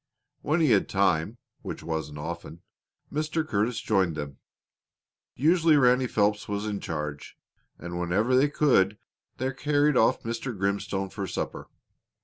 When 0.41 0.61
he 0.61 0.71
had 0.71 0.89
time, 0.89 1.37
which 1.61 1.83
wasn't 1.83 2.17
often, 2.17 2.63
Mr. 3.13 3.47
Curtis 3.47 3.79
joined 3.81 4.15
them. 4.15 4.39
Usually 5.35 5.77
Ranny 5.77 6.07
Phelps 6.07 6.47
was 6.47 6.65
in 6.65 6.79
charge, 6.79 7.37
and 7.77 7.99
whenever 7.99 8.35
they 8.35 8.49
could 8.49 8.97
they 9.37 9.53
carried 9.53 9.95
off 9.97 10.23
Mr. 10.23 10.57
Grimstone 10.57 11.11
for 11.11 11.27
supper. 11.27 11.69